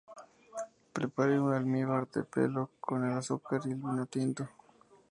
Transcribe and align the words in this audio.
Prepare 0.93 1.39
un 1.39 1.53
almíbar 1.53 2.09
de 2.09 2.23
pelo 2.23 2.71
con 2.79 3.05
el 3.05 3.15
azúcar 3.15 3.61
y 3.65 3.69
el 3.73 3.75
vino 3.75 4.07
tinto. 4.07 4.49